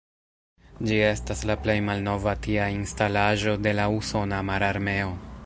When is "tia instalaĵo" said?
2.47-3.55